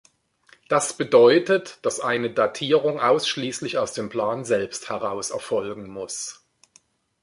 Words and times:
Das 0.67 0.97
bedeutet, 0.97 1.77
dass 1.83 1.99
eine 1.99 2.31
Datierung 2.33 2.99
ausschließlich 2.99 3.77
aus 3.77 3.93
dem 3.93 4.09
Plan 4.09 4.43
selbst 4.45 4.89
heraus 4.89 5.29
erfolgen 5.29 5.87
muss. 5.91 6.43